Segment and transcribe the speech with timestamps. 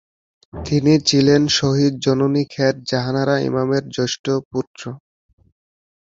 [0.53, 4.81] তিনি ছিলেন শহীদ জননী খ্যাত জাহানারা ইমামের জ্যেষ্ঠ পুত্র।